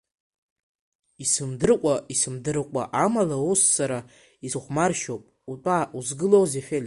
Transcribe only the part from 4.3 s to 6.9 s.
исыхәмаршьоуп, утәа, узгылоузеи, Феликс!